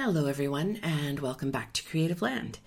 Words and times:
Hello, 0.00 0.26
everyone, 0.26 0.78
and 0.80 1.18
welcome 1.18 1.50
back 1.50 1.72
to 1.72 1.82
Creative 1.82 2.22
Land. 2.22 2.60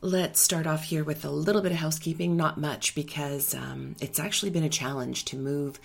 Let's 0.00 0.40
start 0.40 0.66
off 0.66 0.82
here 0.82 1.04
with 1.04 1.24
a 1.24 1.30
little 1.30 1.62
bit 1.62 1.70
of 1.70 1.78
housekeeping, 1.78 2.36
not 2.36 2.58
much, 2.58 2.96
because 2.96 3.54
um, 3.54 3.94
it's 4.00 4.18
actually 4.18 4.50
been 4.50 4.64
a 4.64 4.68
challenge 4.68 5.24
to 5.26 5.36
move 5.36 5.78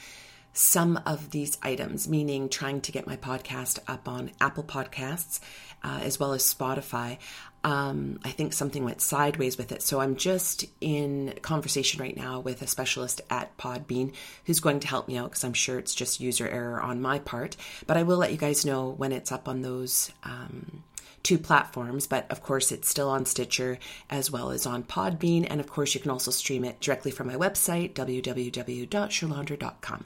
some 0.54 0.99
of 1.05 1.31
these 1.31 1.57
items, 1.61 2.07
meaning 2.07 2.49
trying 2.49 2.81
to 2.81 2.91
get 2.91 3.07
my 3.07 3.15
podcast 3.15 3.79
up 3.88 4.07
on 4.07 4.31
Apple 4.41 4.63
Podcasts 4.63 5.39
uh, 5.83 5.99
as 6.04 6.20
well 6.20 6.33
as 6.33 6.43
Spotify. 6.43 7.18
Um, 7.64 8.20
I 8.23 8.29
think 8.29 8.54
something 8.54 8.86
went 8.86 9.01
sideways 9.01 9.57
with 9.57 9.71
it. 9.71 9.82
So 9.82 10.00
I'm 10.00 10.15
just 10.15 10.65
in 10.79 11.33
conversation 11.41 12.01
right 12.01 12.15
now 12.15 12.39
with 12.39 12.61
a 12.61 12.68
specialist 12.68 13.21
at 13.29 13.57
Podbean 13.57 14.14
who's 14.46 14.61
going 14.61 14.79
to 14.82 14.88
help 14.88 15.07
me 15.07 15.18
out 15.18 15.32
because 15.32 15.43
I'm 15.43 15.54
sure 15.54 15.77
it's 15.77 15.93
just 15.93 16.21
user 16.21 16.47
error 16.47 16.81
on 16.81 17.02
my 17.02 17.20
part. 17.20 17.57
But 17.86 17.97
I 17.97 18.04
will 18.04 18.18
let 18.18 18.31
you 18.31 18.38
guys 18.38 18.66
know 18.66 18.89
when 18.89 19.11
it's 19.11 19.31
up 19.31 19.50
on 19.50 19.61
those. 19.61 20.11
Um, 20.23 20.84
two 21.23 21.38
platforms, 21.38 22.07
but 22.07 22.29
of 22.31 22.41
course 22.41 22.71
it's 22.71 22.87
still 22.87 23.09
on 23.09 23.25
Stitcher 23.25 23.77
as 24.10 24.32
well 24.32 24.51
as 24.51 24.65
on 24.65 24.83
Podbean. 24.83 25.46
And 25.50 25.60
of 25.60 25.68
course, 25.68 25.93
you 25.93 26.01
can 26.01 26.11
also 26.11 26.32
stream 26.32 26.64
it 26.64 26.79
directly 26.79 27.11
from 27.11 27.27
my 27.27 27.36
website, 27.36 27.93
www.sherlandra.com. 27.93 30.05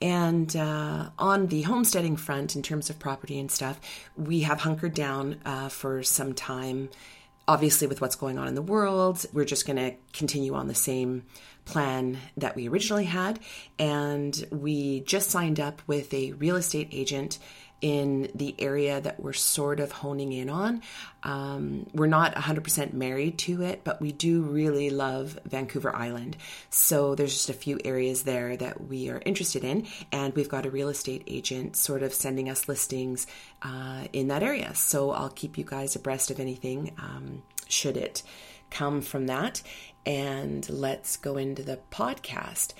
And 0.00 0.54
uh, 0.54 1.10
on 1.18 1.48
the 1.48 1.62
homesteading 1.62 2.16
front, 2.16 2.54
in 2.54 2.62
terms 2.62 2.88
of 2.88 2.98
property 2.98 3.40
and 3.40 3.50
stuff, 3.50 3.80
we 4.16 4.40
have 4.40 4.60
hunkered 4.60 4.94
down 4.94 5.40
uh, 5.44 5.68
for 5.68 6.02
some 6.04 6.34
time. 6.34 6.88
Obviously, 7.48 7.88
with 7.88 8.00
what's 8.00 8.14
going 8.14 8.38
on 8.38 8.46
in 8.46 8.54
the 8.54 8.62
world, 8.62 9.24
we're 9.32 9.44
just 9.44 9.66
going 9.66 9.78
to 9.78 9.94
continue 10.12 10.54
on 10.54 10.68
the 10.68 10.74
same 10.74 11.24
plan 11.64 12.18
that 12.36 12.54
we 12.54 12.68
originally 12.68 13.06
had. 13.06 13.40
And 13.78 14.46
we 14.50 15.00
just 15.00 15.30
signed 15.30 15.58
up 15.58 15.82
with 15.86 16.14
a 16.14 16.32
real 16.32 16.56
estate 16.56 16.88
agent 16.92 17.38
in 17.80 18.30
the 18.34 18.54
area 18.58 19.00
that 19.00 19.20
we're 19.20 19.32
sort 19.32 19.78
of 19.78 19.92
honing 19.92 20.32
in 20.32 20.50
on. 20.50 20.82
Um, 21.22 21.86
we're 21.92 22.06
not 22.06 22.34
100% 22.34 22.92
married 22.92 23.38
to 23.38 23.62
it, 23.62 23.82
but 23.84 24.00
we 24.00 24.12
do 24.12 24.42
really 24.42 24.90
love 24.90 25.38
Vancouver 25.44 25.94
Island. 25.94 26.36
So 26.70 27.14
there's 27.14 27.34
just 27.34 27.50
a 27.50 27.54
few 27.54 27.78
areas 27.84 28.24
there 28.24 28.56
that 28.56 28.88
we 28.88 29.10
are 29.10 29.22
interested 29.24 29.64
in, 29.64 29.86
and 30.10 30.34
we've 30.34 30.48
got 30.48 30.66
a 30.66 30.70
real 30.70 30.88
estate 30.88 31.22
agent 31.26 31.76
sort 31.76 32.02
of 32.02 32.12
sending 32.12 32.48
us 32.48 32.68
listings 32.68 33.26
uh, 33.62 34.04
in 34.12 34.28
that 34.28 34.42
area. 34.42 34.74
So 34.74 35.10
I'll 35.12 35.30
keep 35.30 35.56
you 35.56 35.64
guys 35.64 35.94
abreast 35.94 36.30
of 36.30 36.40
anything 36.40 36.92
um, 36.98 37.42
should 37.68 37.96
it 37.96 38.22
come 38.70 39.00
from 39.02 39.26
that. 39.26 39.62
And 40.04 40.68
let's 40.68 41.16
go 41.16 41.36
into 41.36 41.62
the 41.62 41.78
podcast. 41.90 42.72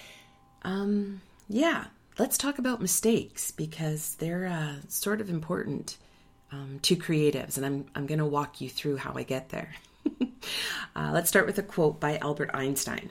Um, 0.63 1.21
yeah, 1.49 1.87
let's 2.19 2.37
talk 2.37 2.59
about 2.59 2.81
mistakes 2.81 3.51
because 3.53 4.17
they're 4.17 4.47
uh, 4.47 4.75
sort 4.89 5.21
of 5.21 5.31
important 5.31 5.97
um, 6.51 6.79
to 6.83 6.97
creatives, 6.97 7.57
and 7.57 7.65
I'm, 7.65 7.87
I'm 7.95 8.07
going 8.07 8.19
to 8.19 8.27
walk 8.27 8.61
you 8.61 8.69
through 8.69 8.97
how 8.97 9.13
I 9.15 9.23
get 9.23 9.51
there. 9.51 9.75
uh, 10.97 11.11
let's 11.13 11.29
start 11.29 11.47
with 11.47 11.59
a 11.59 11.63
quote 11.63 12.01
by 12.01 12.19
Albert 12.19 12.51
Einstein 12.55 13.11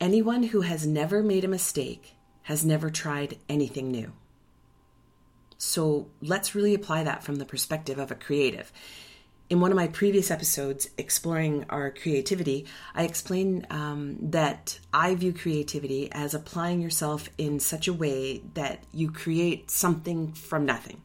Anyone 0.00 0.44
who 0.44 0.62
has 0.62 0.86
never 0.86 1.22
made 1.22 1.44
a 1.44 1.48
mistake 1.48 2.14
has 2.44 2.64
never 2.64 2.88
tried 2.88 3.36
anything 3.48 3.90
new. 3.90 4.12
So 5.58 6.08
let's 6.22 6.54
really 6.54 6.72
apply 6.72 7.04
that 7.04 7.22
from 7.22 7.36
the 7.36 7.44
perspective 7.44 7.98
of 7.98 8.10
a 8.10 8.14
creative 8.14 8.72
in 9.50 9.58
one 9.58 9.72
of 9.72 9.76
my 9.76 9.88
previous 9.88 10.30
episodes 10.30 10.88
exploring 10.96 11.66
our 11.68 11.90
creativity, 11.90 12.66
I 12.94 13.02
explained 13.02 13.66
um, 13.68 14.16
that 14.30 14.78
I 14.94 15.16
view 15.16 15.32
creativity 15.32 16.08
as 16.12 16.34
applying 16.34 16.80
yourself 16.80 17.28
in 17.36 17.58
such 17.58 17.88
a 17.88 17.92
way 17.92 18.42
that 18.54 18.84
you 18.92 19.10
create 19.10 19.68
something 19.68 20.32
from 20.32 20.64
nothing. 20.64 21.02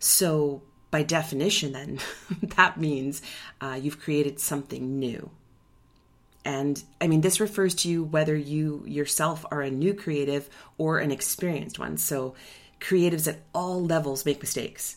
So, 0.00 0.62
by 0.90 1.04
definition, 1.04 1.72
then, 1.72 2.00
that 2.56 2.80
means 2.80 3.22
uh, 3.60 3.78
you've 3.80 4.00
created 4.00 4.40
something 4.40 4.98
new. 4.98 5.30
And 6.44 6.82
I 7.00 7.06
mean, 7.06 7.20
this 7.20 7.40
refers 7.40 7.76
to 7.76 7.88
you 7.88 8.02
whether 8.02 8.34
you 8.34 8.82
yourself 8.86 9.46
are 9.52 9.60
a 9.60 9.70
new 9.70 9.94
creative 9.94 10.48
or 10.78 10.98
an 10.98 11.12
experienced 11.12 11.78
one. 11.78 11.96
So, 11.96 12.34
creatives 12.80 13.28
at 13.28 13.42
all 13.54 13.84
levels 13.84 14.24
make 14.24 14.40
mistakes 14.40 14.96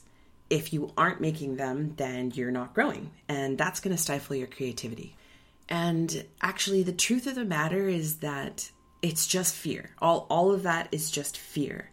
if 0.52 0.74
you 0.74 0.92
aren't 0.98 1.22
making 1.22 1.56
them, 1.56 1.94
then 1.96 2.30
you're 2.36 2.52
not 2.52 2.74
growing, 2.74 3.10
and 3.30 3.58
that's 3.58 3.80
going 3.80 3.96
to 3.96 4.02
stifle 4.02 4.36
your 4.36 4.48
creativity. 4.48 5.16
And 5.70 6.26
actually, 6.42 6.84
the 6.84 6.92
truth 6.92 7.26
of 7.26 7.36
the 7.36 7.46
matter 7.46 7.88
is 7.88 8.18
that 8.18 8.70
it's 9.02 9.26
just 9.26 9.56
fear. 9.56 9.92
All, 10.00 10.28
all 10.30 10.52
of 10.52 10.64
that 10.64 10.90
is 10.92 11.10
just 11.10 11.38
fear. 11.38 11.90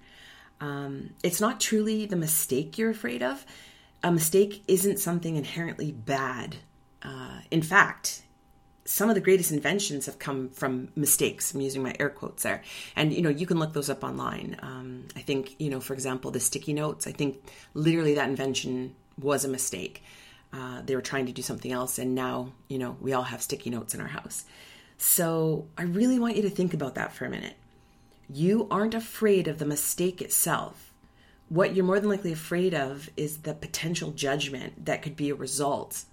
Um, 0.61 1.11
it's 1.23 1.41
not 1.41 1.61
truly 1.61 2.05
the 2.07 2.17
mistake 2.17 2.77
you're 2.77 2.91
afraid 2.91 3.23
of. 3.23 3.47
A 4.03 4.11
mistake 4.11 4.65
isn't 4.67 4.99
something 4.99 5.37
inherently 5.37 5.93
bad. 5.93 6.57
Uh, 7.01 7.39
in 7.53 7.63
fact, 7.63 8.23
some 8.89 9.11
of 9.11 9.15
the 9.15 9.21
greatest 9.21 9.53
inventions 9.53 10.07
have 10.07 10.19
come 10.19 10.49
from 10.49 10.89
mistakes. 10.97 11.53
I'm 11.53 11.61
using 11.61 11.83
my 11.83 11.95
air 12.01 12.09
quotes 12.09 12.43
there, 12.43 12.63
and 12.97 13.13
you 13.13 13.21
know 13.21 13.29
you 13.29 13.45
can 13.47 13.59
look 13.59 13.75
those 13.75 13.91
up 13.91 14.03
online. 14.03 14.57
Um, 14.63 15.05
I 15.15 15.21
think 15.21 15.57
you 15.61 15.69
know, 15.69 15.79
for 15.79 15.93
example, 15.93 16.31
the 16.31 16.41
sticky 16.41 16.73
notes. 16.73 17.07
I 17.07 17.13
think 17.13 17.37
literally 17.75 18.15
that 18.15 18.31
invention 18.31 18.95
was 19.21 19.45
a 19.45 19.49
mistake. 19.49 20.03
Uh, 20.55 20.81
they 20.81 20.97
were 20.97 21.03
trying 21.03 21.27
to 21.27 21.33
do 21.33 21.43
something 21.43 21.71
else, 21.71 21.99
and 21.99 22.15
now 22.15 22.53
you 22.69 22.79
know 22.79 22.97
we 22.99 23.13
all 23.13 23.25
have 23.25 23.43
sticky 23.43 23.69
notes 23.69 23.93
in 23.93 24.01
our 24.01 24.07
house. 24.07 24.47
So 24.97 25.67
I 25.77 25.83
really 25.83 26.19
want 26.19 26.37
you 26.37 26.43
to 26.43 26.51
think 26.51 26.73
about 26.73 26.95
that 26.95 27.13
for 27.13 27.27
a 27.27 27.31
minute. 27.31 27.57
You 28.31 28.69
aren't 28.71 28.95
afraid 28.95 29.49
of 29.49 29.59
the 29.59 29.67
mistake 29.67 30.23
itself. 30.23 30.95
What 31.51 31.77
you're 31.77 31.85
more 31.85 32.01
than 32.01 32.09
likely 32.09 32.33
afraid 32.33 32.73
of 32.73 33.11
is 33.19 33.39
the 33.39 33.53
potential 33.53 34.13
judgment 34.13 34.87
that 34.87 35.03
could 35.03 35.15
be 35.15 35.29
a 35.29 35.35
result 35.35 36.05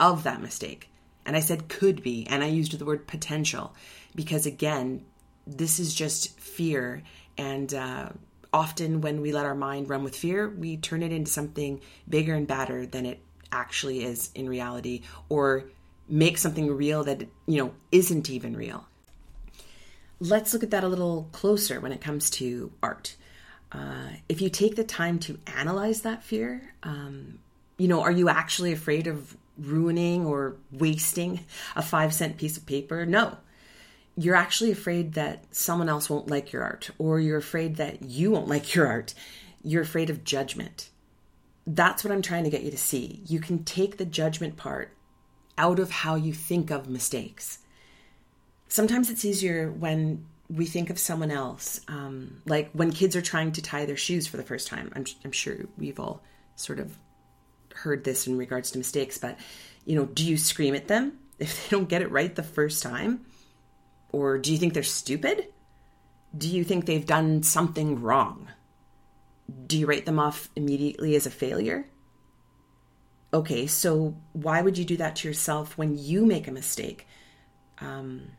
of 0.00 0.24
that 0.24 0.42
mistake. 0.42 0.90
And 1.26 1.36
I 1.36 1.40
said 1.40 1.68
could 1.68 2.02
be, 2.02 2.26
and 2.28 2.42
I 2.42 2.46
used 2.46 2.78
the 2.78 2.84
word 2.84 3.06
potential 3.06 3.74
because, 4.14 4.46
again, 4.46 5.04
this 5.46 5.78
is 5.78 5.94
just 5.94 6.40
fear. 6.40 7.02
And 7.36 7.74
uh, 7.74 8.08
often 8.52 9.00
when 9.00 9.20
we 9.20 9.32
let 9.32 9.44
our 9.44 9.54
mind 9.54 9.90
run 9.90 10.04
with 10.04 10.16
fear, 10.16 10.48
we 10.48 10.76
turn 10.76 11.02
it 11.02 11.12
into 11.12 11.30
something 11.30 11.80
bigger 12.08 12.34
and 12.34 12.46
badder 12.46 12.86
than 12.86 13.04
it 13.04 13.20
actually 13.52 14.04
is 14.04 14.30
in 14.34 14.48
reality, 14.48 15.02
or 15.28 15.64
make 16.08 16.38
something 16.38 16.72
real 16.74 17.04
that, 17.04 17.22
you 17.46 17.62
know, 17.62 17.74
isn't 17.90 18.30
even 18.30 18.56
real. 18.56 18.86
Let's 20.20 20.52
look 20.52 20.62
at 20.62 20.70
that 20.70 20.84
a 20.84 20.88
little 20.88 21.28
closer 21.32 21.80
when 21.80 21.92
it 21.92 22.00
comes 22.00 22.30
to 22.30 22.72
art. 22.82 23.16
Uh, 23.72 24.08
if 24.28 24.40
you 24.40 24.48
take 24.48 24.76
the 24.76 24.84
time 24.84 25.18
to 25.18 25.38
analyze 25.46 26.02
that 26.02 26.22
fear, 26.22 26.72
um, 26.82 27.40
you 27.78 27.88
know, 27.88 28.00
are 28.00 28.12
you 28.12 28.28
actually 28.28 28.72
afraid 28.72 29.06
of 29.06 29.36
ruining 29.58 30.24
or 30.26 30.56
wasting 30.72 31.40
a 31.74 31.82
five 31.82 32.12
cent 32.12 32.36
piece 32.36 32.56
of 32.56 32.66
paper. 32.66 33.06
No. 33.06 33.38
You're 34.16 34.34
actually 34.34 34.72
afraid 34.72 35.12
that 35.12 35.44
someone 35.54 35.88
else 35.88 36.08
won't 36.08 36.30
like 36.30 36.50
your 36.50 36.62
art, 36.62 36.90
or 36.98 37.20
you're 37.20 37.36
afraid 37.36 37.76
that 37.76 38.02
you 38.02 38.30
won't 38.30 38.48
like 38.48 38.74
your 38.74 38.86
art. 38.86 39.12
You're 39.62 39.82
afraid 39.82 40.08
of 40.08 40.24
judgment. 40.24 40.88
That's 41.66 42.02
what 42.02 42.12
I'm 42.12 42.22
trying 42.22 42.44
to 42.44 42.50
get 42.50 42.62
you 42.62 42.70
to 42.70 42.78
see. 42.78 43.22
You 43.26 43.40
can 43.40 43.64
take 43.64 43.98
the 43.98 44.06
judgment 44.06 44.56
part 44.56 44.96
out 45.58 45.78
of 45.78 45.90
how 45.90 46.14
you 46.14 46.32
think 46.32 46.70
of 46.70 46.88
mistakes. 46.88 47.58
Sometimes 48.68 49.10
it's 49.10 49.24
easier 49.24 49.70
when 49.70 50.24
we 50.48 50.64
think 50.64 50.90
of 50.90 50.98
someone 50.98 51.30
else, 51.30 51.80
um, 51.88 52.40
like 52.46 52.70
when 52.72 52.92
kids 52.92 53.16
are 53.16 53.22
trying 53.22 53.52
to 53.52 53.62
tie 53.62 53.84
their 53.84 53.96
shoes 53.96 54.26
for 54.26 54.36
the 54.36 54.42
first 54.42 54.68
time. 54.68 54.92
I'm, 54.94 55.04
I'm 55.24 55.32
sure 55.32 55.56
we've 55.76 55.98
all 55.98 56.22
sort 56.54 56.78
of 56.78 56.96
heard 57.86 58.04
this 58.04 58.26
in 58.26 58.36
regards 58.36 58.72
to 58.72 58.78
mistakes, 58.78 59.16
but 59.16 59.38
you 59.84 59.96
know, 59.96 60.04
do 60.04 60.26
you 60.26 60.36
scream 60.36 60.74
at 60.74 60.88
them 60.88 61.18
if 61.38 61.64
they 61.64 61.76
don't 61.76 61.88
get 61.88 62.02
it 62.02 62.10
right 62.10 62.34
the 62.34 62.42
first 62.42 62.82
time? 62.82 63.24
Or 64.10 64.38
do 64.38 64.52
you 64.52 64.58
think 64.58 64.74
they're 64.74 64.82
stupid? 64.82 65.46
Do 66.36 66.48
you 66.48 66.64
think 66.64 66.84
they've 66.84 67.06
done 67.06 67.42
something 67.42 68.02
wrong? 68.02 68.48
Do 69.66 69.78
you 69.78 69.86
write 69.86 70.06
them 70.06 70.18
off 70.18 70.50
immediately 70.56 71.14
as 71.14 71.26
a 71.26 71.30
failure? 71.30 71.86
Okay, 73.32 73.66
so 73.66 74.16
why 74.32 74.60
would 74.60 74.78
you 74.78 74.84
do 74.84 74.96
that 74.96 75.16
to 75.16 75.28
yourself 75.28 75.76
when 75.78 75.96
you 75.96 76.24
make 76.26 76.48
a 76.48 76.52
mistake? 76.52 77.06
Um, 77.78 78.32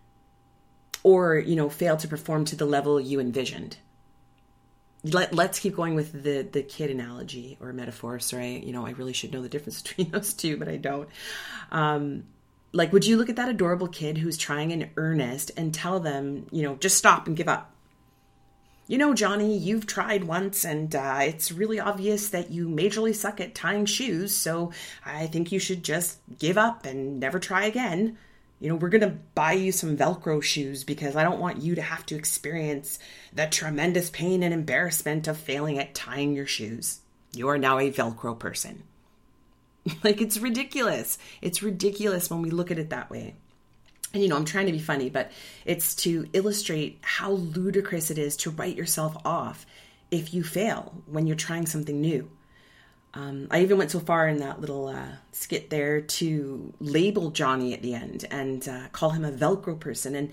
or, 1.04 1.38
you 1.38 1.56
know, 1.56 1.70
fail 1.70 1.98
to 1.98 2.08
perform 2.08 2.46
to 2.46 2.56
the 2.56 2.66
level 2.66 3.00
you 3.00 3.20
envisioned? 3.20 3.78
Let, 5.04 5.34
let's 5.34 5.60
keep 5.60 5.76
going 5.76 5.96
with 5.96 6.24
the 6.24 6.48
the 6.52 6.64
kid 6.64 6.90
analogy 6.90 7.58
or 7.62 7.72
metaphor 7.72 8.20
sorry 8.20 8.64
you 8.66 8.72
know 8.72 8.86
i 8.86 8.92
really 8.92 9.14
should 9.14 9.32
know 9.32 9.42
the 9.42 9.50
difference 9.50 9.82
between 9.84 10.12
those 10.12 10.34
two 10.34 10.58
but 10.58 10.68
i 10.68 10.78
don't. 10.78 11.10
Um, 11.72 12.24
like 12.74 12.92
would 12.94 13.06
you 13.06 13.18
look 13.18 13.30
at 13.30 13.38
that 13.38 13.50
adorable 13.50 13.88
kid 13.88 14.18
who's 14.18 14.38
trying 14.38 14.72
in 14.72 14.90
earnest 14.98 15.52
and 15.58 15.74
tell 15.74 16.00
them 16.00 16.48
you 16.52 16.64
know 16.64 16.76
just 16.76 16.98
stop 16.98 17.28
and 17.28 17.38
give 17.38 17.48
up? 17.48 17.74
You 18.88 18.98
know 18.98 19.14
johnny 19.14 19.58
you've 19.58 19.86
tried 19.86 20.24
once 20.24 20.64
and 20.64 20.96
uh, 20.96 21.20
it's 21.22 21.52
really 21.52 21.80
obvious 21.80 22.30
that 22.30 22.52
you 22.52 22.68
majorly 22.68 23.14
suck 23.14 23.42
at 23.42 23.54
tying 23.54 23.86
shoes 23.86 24.36
so 24.36 24.72
i 25.06 25.28
think 25.28 25.52
you 25.52 25.60
should 25.60 25.84
just 25.84 26.20
give 26.40 26.58
up 26.58 26.86
and 26.86 27.20
never 27.20 27.40
try 27.40 27.66
again 27.66 28.18
you 28.60 28.70
know, 28.70 28.76
we're 28.76 28.90
going 28.90 29.02
to 29.02 29.18
buy 29.36 29.54
you 29.54 29.72
some 29.72 29.98
Velcro 29.98 30.42
shoes 30.42 30.84
because 30.84 31.16
I 31.16 31.24
don't 31.24 31.40
want 31.40 31.62
you 31.62 31.76
to 31.76 31.82
have 31.82 32.06
to 32.08 32.16
experience 32.16 32.98
the 33.32 33.46
tremendous 33.46 34.10
pain 34.10 34.42
and 34.42 34.54
embarrassment 34.54 35.28
of 35.28 35.38
failing 35.38 35.78
at 35.78 35.94
tying 35.94 36.34
your 36.34 36.48
shoes. 36.48 37.02
You 37.34 37.50
are 37.50 37.58
now 37.58 37.78
a 37.78 37.92
Velcro 37.92 38.38
person. 38.38 38.84
like 40.04 40.22
it's 40.22 40.38
ridiculous. 40.40 41.18
It's 41.42 41.62
ridiculous 41.62 42.30
when 42.30 42.42
we 42.42 42.50
look 42.50 42.72
at 42.72 42.80
it 42.80 42.90
that 42.90 43.10
way. 43.10 43.36
And 44.14 44.24
you 44.24 44.30
know, 44.30 44.38
I'm 44.38 44.46
trying 44.46 44.66
to 44.68 44.72
be 44.72 44.80
funny, 44.80 45.10
but 45.10 45.32
it's 45.66 45.94
to 45.96 46.28
illustrate 46.34 47.00
how 47.02 47.32
ludicrous 47.32 48.10
it 48.10 48.18
is 48.18 48.38
to 48.38 48.50
write 48.50 48.76
yourself 48.76 49.18
off 49.24 49.66
if 50.10 50.34
you 50.34 50.44
fail 50.44 51.04
when 51.06 51.28
you're 51.28 51.36
trying 51.36 51.66
something 51.66 52.00
new. 52.00 52.32
Um, 53.14 53.48
I 53.50 53.62
even 53.62 53.78
went 53.78 53.92
so 53.92 54.00
far 54.00 54.28
in 54.28 54.38
that 54.38 54.62
little 54.62 54.88
uh, 54.88 55.08
skit 55.32 55.70
there 55.70 56.02
to 56.02 56.74
label 56.80 57.32
Johnny 57.32 57.74
at 57.74 57.82
the 57.82 57.94
end 57.94 58.26
and 58.30 58.68
uh, 58.68 58.90
call 58.92 59.12
him 59.12 59.26
a 59.26 59.32
Velcro 59.32 59.80
person. 59.80 60.16
And 60.16 60.32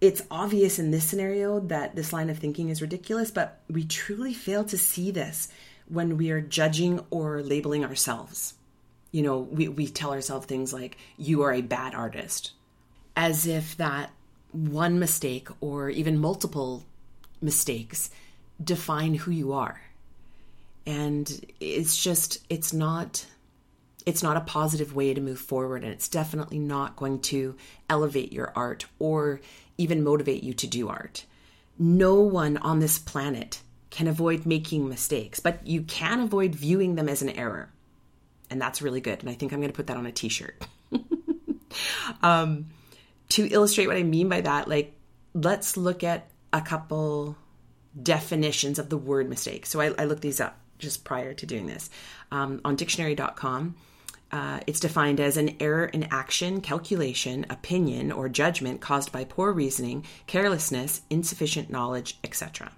it's 0.00 0.22
obvious 0.30 0.78
in 0.78 0.90
this 0.90 1.04
scenario 1.04 1.60
that 1.60 1.96
this 1.96 2.12
line 2.12 2.30
of 2.30 2.38
thinking 2.38 2.68
is 2.68 2.80
ridiculous, 2.80 3.30
but 3.30 3.60
we 3.68 3.84
truly 3.84 4.32
fail 4.32 4.64
to 4.64 4.78
see 4.78 5.10
this 5.10 5.48
when 5.88 6.16
we 6.16 6.30
are 6.30 6.40
judging 6.40 7.04
or 7.10 7.42
labeling 7.42 7.84
ourselves. 7.84 8.54
You 9.12 9.22
know, 9.22 9.38
we, 9.38 9.68
we 9.68 9.88
tell 9.88 10.12
ourselves 10.12 10.46
things 10.46 10.72
like, 10.72 10.96
you 11.16 11.42
are 11.42 11.52
a 11.52 11.62
bad 11.62 11.94
artist, 11.94 12.52
as 13.16 13.46
if 13.46 13.76
that 13.78 14.10
one 14.52 14.98
mistake 14.98 15.48
or 15.60 15.90
even 15.90 16.18
multiple 16.18 16.84
mistakes 17.42 18.10
define 18.62 19.14
who 19.14 19.30
you 19.30 19.52
are 19.52 19.80
and 20.90 21.46
it's 21.60 22.02
just 22.02 22.44
it's 22.50 22.72
not 22.72 23.24
it's 24.06 24.24
not 24.24 24.36
a 24.36 24.40
positive 24.40 24.94
way 24.94 25.14
to 25.14 25.20
move 25.20 25.38
forward. 25.38 25.84
And 25.84 25.92
it's 25.92 26.08
definitely 26.08 26.58
not 26.58 26.96
going 26.96 27.20
to 27.20 27.54
elevate 27.88 28.32
your 28.32 28.52
art 28.56 28.86
or 28.98 29.40
even 29.78 30.02
motivate 30.02 30.42
you 30.42 30.52
to 30.54 30.66
do 30.66 30.88
art. 30.88 31.26
No 31.78 32.16
one 32.16 32.56
on 32.56 32.80
this 32.80 32.98
planet 32.98 33.60
can 33.90 34.08
avoid 34.08 34.46
making 34.46 34.88
mistakes 34.88 35.38
but 35.38 35.64
you 35.66 35.82
can 35.82 36.20
avoid 36.20 36.54
viewing 36.54 36.96
them 36.96 37.08
as 37.08 37.22
an 37.22 37.30
error. 37.30 37.70
And 38.48 38.60
that's 38.60 38.82
really 38.82 39.00
good. 39.00 39.20
And 39.20 39.30
i 39.30 39.34
think 39.34 39.52
i'm 39.52 39.60
going 39.60 39.72
to 39.72 39.76
put 39.76 39.86
that 39.86 39.96
on 39.96 40.06
a 40.06 40.12
t-shirt. 40.12 40.66
Um, 42.20 42.66
to 43.28 43.46
illustrate 43.46 43.86
what 43.86 43.96
i 43.96 44.02
mean 44.02 44.28
by 44.28 44.40
that 44.40 44.66
like 44.66 44.92
let's 45.34 45.76
look 45.76 46.02
at 46.02 46.28
a 46.52 46.60
couple 46.60 47.36
definitions 48.00 48.78
of 48.78 48.88
the 48.88 48.96
word 48.96 49.28
mistake. 49.28 49.66
So 49.66 49.80
I, 49.80 49.94
I 49.98 50.04
looked 50.04 50.22
these 50.22 50.40
up 50.40 50.59
just 50.80 51.04
prior 51.04 51.34
to 51.34 51.46
doing 51.46 51.66
this. 51.66 51.90
Um, 52.32 52.60
on 52.64 52.76
dictionary.com, 52.76 53.76
uh, 54.32 54.60
it's 54.66 54.80
defined 54.80 55.20
as 55.20 55.36
an 55.36 55.56
error 55.60 55.86
in 55.86 56.04
action, 56.10 56.60
calculation, 56.60 57.46
opinion, 57.50 58.12
or 58.12 58.28
judgment 58.28 58.80
caused 58.80 59.10
by 59.10 59.24
poor 59.24 59.52
reasoning, 59.52 60.04
carelessness, 60.26 61.02
insufficient 61.10 61.70
knowledge, 61.70 62.18
etc. 62.22 62.72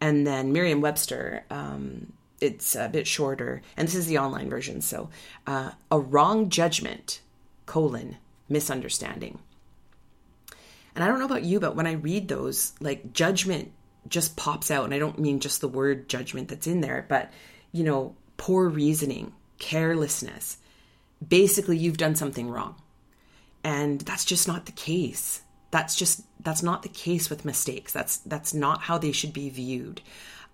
And 0.00 0.26
then 0.26 0.52
Merriam 0.52 0.80
Webster, 0.80 1.44
um, 1.50 2.12
it's 2.40 2.76
a 2.76 2.88
bit 2.88 3.08
shorter, 3.08 3.62
and 3.76 3.88
this 3.88 3.96
is 3.96 4.06
the 4.06 4.18
online 4.18 4.48
version. 4.48 4.80
So, 4.80 5.10
uh, 5.46 5.72
a 5.90 5.98
wrong 5.98 6.48
judgment, 6.48 7.20
colon, 7.66 8.16
misunderstanding. 8.48 9.40
And 10.94 11.02
I 11.02 11.08
don't 11.08 11.18
know 11.18 11.24
about 11.24 11.44
you, 11.44 11.58
but 11.58 11.74
when 11.74 11.86
I 11.86 11.92
read 11.92 12.28
those, 12.28 12.72
like 12.80 13.12
judgment 13.12 13.72
just 14.08 14.36
pops 14.36 14.70
out. 14.70 14.84
And 14.84 14.94
I 14.94 14.98
don't 14.98 15.18
mean 15.18 15.40
just 15.40 15.60
the 15.60 15.68
word 15.68 16.08
judgment 16.08 16.48
that's 16.48 16.66
in 16.66 16.80
there, 16.80 17.06
but, 17.08 17.30
you 17.72 17.84
know, 17.84 18.14
poor 18.36 18.68
reasoning, 18.68 19.32
carelessness. 19.58 20.58
Basically, 21.26 21.76
you've 21.76 21.96
done 21.96 22.14
something 22.14 22.50
wrong. 22.50 22.76
And 23.64 24.00
that's 24.00 24.24
just 24.24 24.48
not 24.48 24.66
the 24.66 24.72
case. 24.72 25.42
That's 25.70 25.96
just 25.96 26.22
that's 26.40 26.62
not 26.62 26.82
the 26.82 26.88
case 26.88 27.28
with 27.28 27.44
mistakes. 27.44 27.92
That's 27.92 28.18
that's 28.18 28.54
not 28.54 28.80
how 28.82 28.96
they 28.98 29.12
should 29.12 29.32
be 29.32 29.50
viewed. 29.50 30.00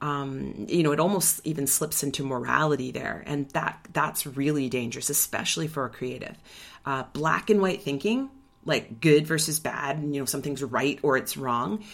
Um, 0.01 0.67
you 0.69 0.83
know, 0.83 0.93
it 0.93 1.01
almost 1.01 1.41
even 1.45 1.67
slips 1.67 2.03
into 2.03 2.25
morality 2.25 2.91
there, 2.91 3.23
and 3.27 3.49
that 3.51 3.87
that's 3.93 4.27
really 4.27 4.69
dangerous, 4.69 5.11
especially 5.11 5.69
for 5.69 5.85
a 5.85 5.91
creative. 5.91 6.37
Uh, 6.85 7.05
black 7.13 7.49
and 7.49 7.61
white 7.61 7.83
thinking, 7.83 8.29
like 8.65 9.01
good 9.01 9.27
versus 9.27 9.61
bad, 9.61 9.99
and 9.99 10.15
you 10.15 10.21
know 10.21 10.27
something's 10.27 10.63
right 10.63 10.99
or 11.03 11.17
it's 11.17 11.37
wrong, 11.37 11.85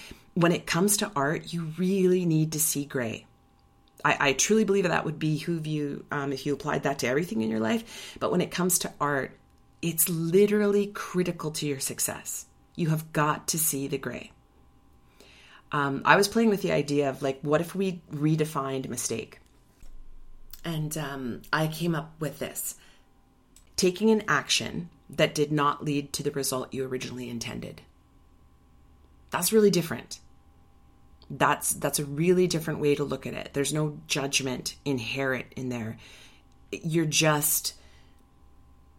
when 0.42 0.52
it 0.52 0.66
comes 0.66 0.98
to 0.98 1.10
art, 1.14 1.52
you 1.52 1.72
really 1.78 2.24
need 2.24 2.52
to 2.52 2.60
see 2.60 2.84
gray. 2.84 3.26
I, 4.04 4.16
I 4.20 4.32
truly 4.32 4.64
believe 4.64 4.84
that 4.84 5.04
would 5.04 5.18
behoove 5.18 5.66
you 5.66 6.04
um, 6.10 6.32
if 6.32 6.46
you 6.46 6.54
applied 6.54 6.84
that 6.84 7.00
to 7.00 7.06
everything 7.06 7.42
in 7.42 7.50
your 7.50 7.60
life. 7.60 8.16
But 8.18 8.30
when 8.30 8.40
it 8.40 8.50
comes 8.50 8.78
to 8.80 8.92
art, 9.00 9.36
it's 9.82 10.08
literally 10.08 10.86
critical 10.88 11.50
to 11.52 11.66
your 11.66 11.80
success. 11.80 12.46
You 12.76 12.88
have 12.88 13.12
got 13.12 13.48
to 13.48 13.58
see 13.58 13.88
the 13.88 13.98
gray. 13.98 14.32
Um, 15.72 16.02
I 16.04 16.16
was 16.16 16.28
playing 16.28 16.50
with 16.50 16.62
the 16.62 16.72
idea 16.72 17.10
of 17.10 17.22
like, 17.22 17.40
what 17.42 17.60
if 17.60 17.74
we 17.74 18.00
redefined 18.12 18.88
mistake? 18.88 19.40
And 20.64 20.96
um, 20.98 21.42
I 21.52 21.68
came 21.68 21.94
up 21.94 22.12
with 22.20 22.38
this 22.38 22.76
taking 23.76 24.10
an 24.10 24.22
action 24.28 24.90
that 25.08 25.34
did 25.34 25.50
not 25.50 25.84
lead 25.84 26.12
to 26.12 26.22
the 26.22 26.30
result 26.30 26.74
you 26.74 26.84
originally 26.84 27.30
intended. 27.30 27.80
That's 29.30 29.52
really 29.52 29.70
different. 29.70 30.20
That's 31.30 31.72
that's 31.72 31.98
a 31.98 32.04
really 32.04 32.46
different 32.46 32.80
way 32.80 32.94
to 32.94 33.04
look 33.04 33.26
at 33.26 33.34
it. 33.34 33.50
There's 33.52 33.72
no 33.72 33.98
judgment 34.06 34.76
inherent 34.84 35.46
in 35.54 35.68
there. 35.68 35.96
You're 36.72 37.04
just 37.04 37.74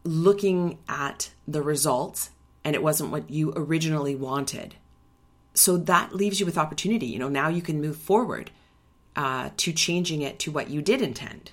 looking 0.04 0.80
at 0.88 1.32
the 1.48 1.62
results 1.62 2.32
and 2.64 2.76
it 2.76 2.84
wasn't 2.84 3.12
what 3.12 3.30
you 3.30 3.54
originally 3.56 4.16
wanted. 4.16 4.76
So 5.54 5.78
that 5.78 6.16
leaves 6.16 6.40
you 6.40 6.46
with 6.46 6.58
opportunity. 6.58 7.08
You 7.08 7.20
know, 7.20 7.30
now 7.30 7.50
you 7.50 7.62
can 7.62 7.82
move 7.82 7.98
forward 7.98 8.52
uh, 9.16 9.50
to 9.58 9.74
changing 9.74 10.22
it 10.22 10.40
to 10.40 10.52
what 10.52 10.70
you 10.70 10.82
did 10.82 11.02
intend. 11.02 11.52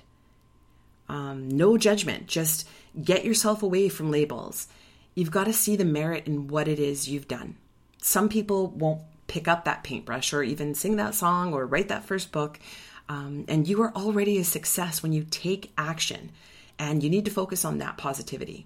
Um, 1.09 1.49
no 1.49 1.77
judgment. 1.77 2.27
Just 2.27 2.67
get 3.03 3.25
yourself 3.25 3.61
away 3.61 3.89
from 3.89 4.11
labels. 4.11 4.67
You've 5.15 5.31
got 5.31 5.45
to 5.45 5.53
see 5.53 5.75
the 5.75 5.85
merit 5.85 6.27
in 6.27 6.47
what 6.47 6.67
it 6.67 6.79
is 6.79 7.09
you've 7.09 7.27
done 7.27 7.57
some 8.01 8.29
people 8.29 8.67
won't 8.67 9.01
pick 9.29 9.47
up 9.47 9.63
that 9.63 9.83
paintbrush 9.83 10.33
or 10.33 10.43
even 10.43 10.75
sing 10.75 10.97
that 10.97 11.15
song 11.15 11.53
or 11.53 11.65
write 11.65 11.87
that 11.87 12.03
first 12.03 12.33
book. 12.33 12.59
Um, 13.07 13.45
and 13.47 13.67
you 13.67 13.81
are 13.81 13.93
already 13.95 14.37
a 14.37 14.43
success 14.43 15.01
when 15.01 15.13
you 15.13 15.25
take 15.29 15.71
action. 15.77 16.31
And 16.77 17.01
you 17.03 17.09
need 17.09 17.25
to 17.25 17.31
focus 17.31 17.63
on 17.63 17.77
that 17.77 17.97
positivity. 17.97 18.65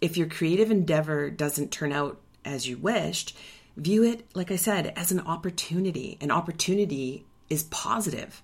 If 0.00 0.16
your 0.16 0.28
creative 0.28 0.70
endeavor 0.70 1.30
doesn't 1.30 1.70
turn 1.70 1.92
out 1.92 2.20
as 2.44 2.68
you 2.68 2.76
wished, 2.76 3.36
view 3.76 4.02
it, 4.02 4.26
like 4.34 4.50
I 4.50 4.56
said, 4.56 4.92
as 4.96 5.12
an 5.12 5.20
opportunity. 5.20 6.18
An 6.20 6.30
opportunity 6.30 7.24
is 7.48 7.64
positive. 7.64 8.42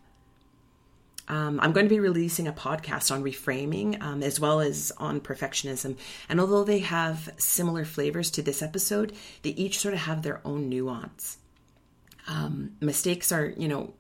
Um, 1.31 1.61
I'm 1.63 1.73
going 1.73 1.87
to 1.87 1.95
be 1.95 2.01
releasing 2.01 2.49
a 2.49 2.53
podcast 2.53 3.13
on 3.13 3.23
reframing 3.23 4.03
um, 4.03 4.21
as 4.25 4.41
well 4.41 4.61
as 4.61 4.91
on 4.97 5.21
perfectionism. 5.21 5.97
And 6.29 6.41
although 6.41 6.65
they 6.65 6.81
have 6.81 7.33
similar 7.39 7.85
flavors 7.85 8.33
to 8.33 8.43
this 8.43 8.63
episode, 8.63 9.13
they 9.43 9.51
each 9.51 9.79
sort 9.79 9.95
of 9.95 10.01
have 10.01 10.23
their 10.23 10.41
own 10.45 10.69
nuance. 10.69 11.39
Um, 12.27 12.73
mistakes 12.81 13.31
are, 13.31 13.47
you 13.47 13.69
know, 13.69 13.95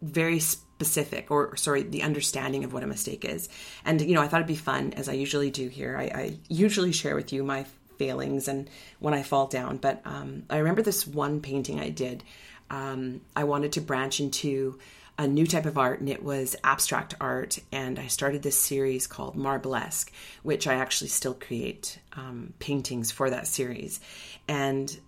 very 0.00 0.40
specific, 0.40 1.30
or 1.30 1.54
sorry, 1.56 1.82
the 1.82 2.02
understanding 2.02 2.64
of 2.64 2.72
what 2.72 2.82
a 2.82 2.86
mistake 2.86 3.26
is. 3.26 3.50
And, 3.84 4.00
you 4.00 4.14
know, 4.14 4.22
I 4.22 4.28
thought 4.28 4.38
it'd 4.38 4.46
be 4.46 4.54
fun, 4.54 4.94
as 4.94 5.06
I 5.10 5.12
usually 5.12 5.50
do 5.50 5.68
here. 5.68 5.98
I, 5.98 6.04
I 6.04 6.38
usually 6.48 6.92
share 6.92 7.14
with 7.14 7.30
you 7.30 7.44
my 7.44 7.66
failings 7.98 8.48
and 8.48 8.70
when 9.00 9.12
I 9.12 9.22
fall 9.22 9.48
down. 9.48 9.76
But 9.76 10.00
um, 10.06 10.44
I 10.48 10.58
remember 10.58 10.80
this 10.80 11.06
one 11.06 11.42
painting 11.42 11.78
I 11.78 11.90
did. 11.90 12.24
Um, 12.70 13.20
I 13.36 13.44
wanted 13.44 13.72
to 13.72 13.82
branch 13.82 14.20
into 14.20 14.78
a 15.18 15.26
new 15.26 15.46
type 15.46 15.66
of 15.66 15.76
art 15.76 15.98
and 15.98 16.08
it 16.08 16.22
was 16.22 16.54
abstract 16.62 17.14
art 17.20 17.58
and 17.72 17.98
i 17.98 18.06
started 18.06 18.42
this 18.42 18.56
series 18.56 19.06
called 19.06 19.36
marblesque 19.36 20.10
which 20.42 20.66
i 20.66 20.74
actually 20.74 21.08
still 21.08 21.34
create 21.34 21.98
um, 22.14 22.54
paintings 22.60 23.10
for 23.10 23.28
that 23.28 23.46
series 23.46 24.00
and 24.46 25.00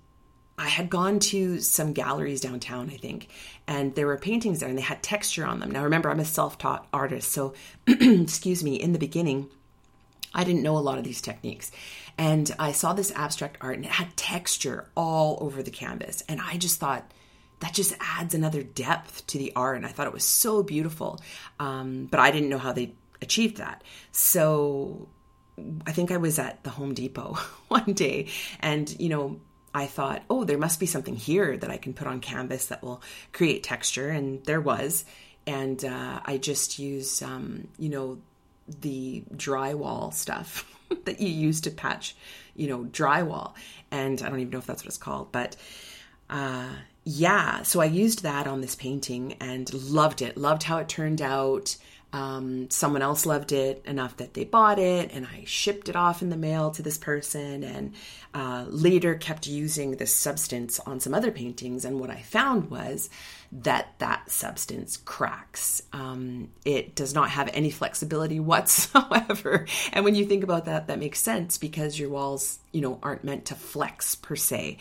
i 0.59 0.69
had 0.69 0.91
gone 0.91 1.19
to 1.19 1.61
some 1.61 1.93
galleries 1.93 2.41
downtown 2.41 2.91
i 2.91 2.97
think 2.97 3.29
and 3.67 3.95
there 3.95 4.07
were 4.07 4.19
paintings 4.19 4.61
there 4.61 4.69
and 4.69 4.77
they 4.77 4.83
had 4.83 5.03
texture 5.03 5.47
on 5.47 5.61
them 5.61 5.71
now 5.71 5.85
remember 5.85 6.11
i'm 6.11 6.21
a 6.21 6.25
self-taught 6.25 6.87
artist 6.93 7.31
so 7.31 7.55
excuse 7.87 8.65
me 8.65 8.75
in 8.75 8.93
the 8.93 8.99
beginning 8.99 9.49
I 10.33 10.45
didn't 10.45 10.63
know 10.63 10.77
a 10.77 10.79
lot 10.79 10.97
of 10.97 11.03
these 11.03 11.21
techniques. 11.21 11.73
And 12.17 12.55
I 12.57 12.71
saw 12.73 12.93
this 12.93 13.11
abstract 13.13 13.59
art 13.61 13.77
and 13.77 13.85
it 13.85 13.91
had 13.91 14.17
texture 14.17 14.89
all 14.97 15.39
over 15.41 15.61
the 15.61 15.73
canvas. 15.73 16.23
And 16.29 16.41
I 16.41 16.57
just 16.57 16.79
thought, 16.79 17.11
that 17.61 17.75
just 17.75 17.95
adds 18.01 18.35
another 18.35 18.63
depth 18.63 19.27
to 19.29 19.39
the 19.39 19.53
art. 19.55 19.77
And 19.77 19.87
I 19.87 19.91
thought 19.91 20.07
it 20.07 20.13
was 20.13 20.25
so 20.25 20.63
beautiful. 20.63 21.21
Um, 21.59 22.07
but 22.11 22.21
I 22.21 22.31
didn't 22.31 22.49
know 22.49 22.59
how 22.59 22.73
they 22.73 22.95
achieved 23.23 23.59
that. 23.59 23.83
So 24.13 25.09
I 25.87 25.93
think 25.93 26.11
I 26.11 26.17
was 26.17 26.39
at 26.39 26.65
the 26.65 26.71
Home 26.71 26.95
Depot 26.95 27.35
one 27.69 27.93
day 27.93 28.29
and, 28.61 28.95
you 28.99 29.09
know, 29.09 29.41
I 29.73 29.87
thought, 29.87 30.25
oh, 30.29 30.43
there 30.43 30.59
must 30.59 30.81
be 30.81 30.87
something 30.87 31.15
here 31.15 31.57
that 31.57 31.71
I 31.71 31.77
can 31.77 31.95
put 31.95 32.09
on 32.09 32.19
canvas 32.19 32.67
that 32.67 32.83
will 32.83 33.03
create 33.33 33.63
texture. 33.63 34.09
And 34.09 34.45
there 34.45 34.61
was. 34.61 35.05
And 35.47 35.85
uh, 35.85 36.21
I 36.25 36.39
just 36.39 36.79
used, 36.79 37.23
um, 37.23 37.69
you 37.79 37.89
know, 37.89 38.19
the 38.81 39.23
drywall 39.35 40.13
stuff 40.13 40.65
that 41.05 41.21
you 41.21 41.29
use 41.29 41.61
to 41.63 41.71
patch, 41.71 42.17
you 42.57 42.69
know, 42.69 42.85
drywall. 42.85 43.55
And 43.91 44.21
I 44.23 44.29
don't 44.29 44.41
even 44.41 44.51
know 44.51 44.59
if 44.59 44.67
that's 44.67 44.83
what 44.83 44.89
it's 44.89 44.99
called, 44.99 45.31
but 45.31 45.57
uh, 46.29 46.69
yeah, 47.11 47.63
so 47.63 47.81
I 47.81 47.87
used 47.87 48.23
that 48.23 48.47
on 48.47 48.61
this 48.61 48.77
painting 48.77 49.35
and 49.41 49.73
loved 49.75 50.23
it. 50.23 50.37
Loved 50.37 50.63
how 50.63 50.79
it 50.79 50.89
turned 50.89 51.21
out. 51.21 51.77
Um, 52.13 52.69
someone 52.71 53.03
else 53.03 53.25
loved 53.25 53.53
it 53.53 53.83
enough 53.87 54.17
that 54.17 54.35
they 54.35 54.45
bought 54.45 54.79
it, 54.79 55.13
and 55.13 55.27
I 55.27 55.45
shipped 55.47 55.89
it 55.89 55.97
off 55.97 56.23
in 56.23 56.31
the 56.31 56.37
mail 56.37 56.71
to 56.73 56.83
this 56.83 56.99
person, 56.99 57.63
and 57.63 57.95
uh, 58.35 58.65
later 58.69 59.15
kept 59.15 59.47
using 59.47 59.93
this 59.93 60.13
substance 60.13 60.81
on 60.81 60.99
some 60.99 61.15
other 61.15 61.31
paintings. 61.31 61.85
And 61.85 62.01
what 62.01 62.11
I 62.11 62.23
found 62.23 62.71
was 62.71 63.11
that 63.53 63.95
that 63.99 64.31
substance 64.31 64.97
cracks. 64.97 65.83
Um, 65.93 66.51
it 66.65 66.95
does 66.95 67.15
not 67.15 67.31
have 67.31 67.51
any 67.53 67.71
flexibility 67.71 68.41
whatsoever. 68.41 69.67
and 69.93 70.05
when 70.05 70.15
you 70.15 70.27
think 70.27 70.43
about 70.43 70.65
that, 70.65 70.89
that 70.89 70.99
makes 70.99 71.21
sense 71.21 71.59
because 71.59 71.99
your 71.99 72.11
walls, 72.11 72.59
you 72.73 72.81
know, 72.81 72.99
aren't 73.03 73.25
meant 73.25 73.47
to 73.47 73.55
flex 73.55 74.17
per 74.17 74.37
se. 74.37 74.79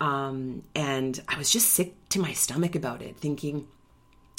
Um, 0.00 0.64
and 0.74 1.20
I 1.28 1.38
was 1.38 1.50
just 1.50 1.70
sick 1.70 1.94
to 2.10 2.20
my 2.20 2.32
stomach 2.32 2.74
about 2.74 3.02
it, 3.02 3.16
thinking, 3.18 3.68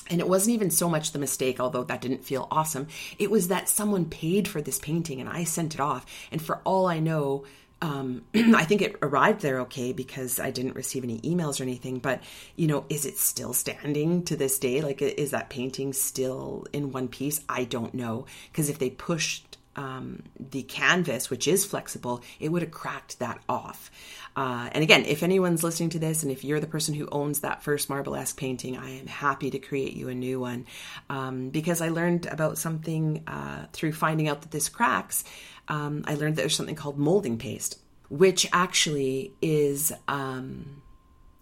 and 0.10 0.20
it 0.20 0.28
wasn't 0.28 0.54
even 0.54 0.70
so 0.70 0.90
much 0.90 1.12
the 1.12 1.20
mistake, 1.20 1.60
although 1.60 1.84
that 1.84 2.02
didn't 2.02 2.26
feel 2.26 2.48
awesome. 2.52 2.88
It 3.20 3.32
was 3.32 3.48
that 3.48 3.70
someone 3.70 4.06
paid 4.06 4.48
for 4.48 4.62
this 4.62 4.80
painting 4.80 5.22
and 5.22 5.30
I 5.30 5.44
sent 5.44 5.74
it 5.74 5.80
off. 5.80 6.06
And 6.32 6.42
for 6.42 6.62
all 6.66 6.88
I 6.88 7.00
know, 7.00 7.46
um, 7.82 8.24
I 8.36 8.64
think 8.64 8.82
it 8.82 8.98
arrived 9.02 9.42
there 9.42 9.60
okay 9.62 9.92
because 9.94 10.40
I 10.40 10.52
didn't 10.52 10.76
receive 10.76 11.04
any 11.04 11.20
emails 11.20 11.60
or 11.60 11.64
anything. 11.64 12.00
But, 12.00 12.22
you 12.56 12.68
know, 12.68 12.86
is 12.90 13.06
it 13.06 13.18
still 13.18 13.54
standing 13.54 14.24
to 14.26 14.36
this 14.36 14.58
day? 14.58 14.82
Like, 14.82 15.02
is 15.02 15.32
that 15.32 15.50
painting 15.50 15.94
still 15.94 16.66
in 16.74 16.92
one 16.92 17.08
piece? 17.10 17.44
I 17.50 17.66
don't 17.66 17.94
know. 17.94 18.26
Because 18.52 18.70
if 18.70 18.80
they 18.80 18.90
pushed 18.90 19.53
um, 19.76 20.24
the 20.40 20.64
canvas, 20.64 21.30
which 21.30 21.48
is 21.48 21.66
flexible, 21.66 22.22
it 22.40 22.50
would 22.50 22.62
have 22.62 22.72
cracked 22.72 23.20
that 23.20 23.40
off. 23.48 23.92
Uh, 24.36 24.70
and 24.72 24.84
again, 24.84 25.06
if 25.06 25.22
anyone's 25.22 25.64
listening 25.64 25.90
to 25.90 26.00
this 26.00 26.24
and 26.24 26.32
if 26.32 26.44
you're 26.44 26.60
the 26.60 26.68
person 26.68 26.96
who 26.96 27.08
owns 27.12 27.42
that 27.42 27.62
first 27.62 27.90
Marblesque 27.90 28.36
painting, 28.36 28.78
I 28.78 29.00
am 29.00 29.08
happy 29.08 29.52
to 29.52 29.60
create 29.60 29.94
you 29.94 30.10
a 30.10 30.16
new 30.16 30.40
one 30.40 30.66
um, 31.10 31.50
because 31.50 31.82
I 31.82 31.90
learned 31.90 32.26
about 32.26 32.58
something 32.58 33.24
uh, 33.28 33.68
through 33.74 33.94
finding 33.94 34.28
out 34.28 34.42
that 34.42 34.52
this 34.52 34.70
cracks. 34.70 35.24
Um, 35.68 36.04
I 36.08 36.16
learned 36.16 36.36
that 36.36 36.42
there's 36.42 36.56
something 36.56 36.76
called 36.76 36.98
molding 36.98 37.38
paste, 37.38 37.80
which 38.10 38.48
actually 38.52 39.34
is 39.42 39.94
um, 40.08 40.82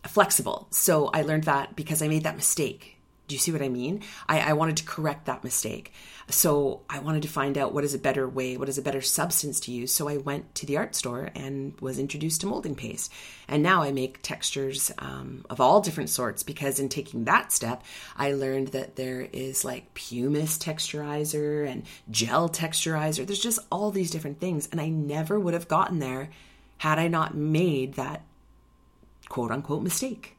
flexible. 0.05 0.67
So 0.71 1.07
I 1.07 1.21
learned 1.21 1.45
that 1.45 1.75
because 1.75 2.01
I 2.01 2.07
made 2.07 2.23
that 2.23 2.35
mistake. 2.35 2.97
Do 3.31 3.35
you 3.35 3.39
see 3.39 3.53
what 3.53 3.61
I 3.61 3.69
mean? 3.69 4.01
I, 4.27 4.41
I 4.41 4.53
wanted 4.53 4.75
to 4.75 4.83
correct 4.83 5.27
that 5.27 5.41
mistake. 5.41 5.93
So 6.27 6.81
I 6.89 6.99
wanted 6.99 7.21
to 7.21 7.29
find 7.29 7.57
out 7.57 7.73
what 7.73 7.85
is 7.85 7.93
a 7.93 7.97
better 7.97 8.27
way, 8.27 8.57
what 8.57 8.67
is 8.67 8.77
a 8.77 8.81
better 8.81 8.99
substance 8.99 9.61
to 9.61 9.71
use. 9.71 9.93
So 9.93 10.09
I 10.09 10.17
went 10.17 10.53
to 10.55 10.65
the 10.65 10.75
art 10.75 10.95
store 10.95 11.29
and 11.33 11.79
was 11.79 11.97
introduced 11.97 12.41
to 12.41 12.47
molding 12.47 12.75
paste. 12.75 13.09
And 13.47 13.63
now 13.63 13.83
I 13.83 13.93
make 13.93 14.21
textures 14.21 14.91
um, 14.97 15.45
of 15.49 15.61
all 15.61 15.79
different 15.79 16.09
sorts 16.09 16.43
because 16.43 16.77
in 16.77 16.89
taking 16.89 17.23
that 17.23 17.53
step, 17.53 17.85
I 18.17 18.33
learned 18.33 18.67
that 18.69 18.97
there 18.97 19.21
is 19.31 19.63
like 19.63 19.93
pumice 19.93 20.57
texturizer 20.57 21.65
and 21.65 21.83
gel 22.09 22.49
texturizer. 22.49 23.25
There's 23.25 23.39
just 23.39 23.59
all 23.71 23.91
these 23.91 24.11
different 24.11 24.41
things. 24.41 24.67
And 24.73 24.81
I 24.81 24.89
never 24.89 25.39
would 25.39 25.53
have 25.53 25.69
gotten 25.69 25.99
there 25.99 26.31
had 26.79 26.99
I 26.99 27.07
not 27.07 27.33
made 27.33 27.93
that 27.93 28.23
quote 29.29 29.51
unquote 29.51 29.83
mistake. 29.83 30.35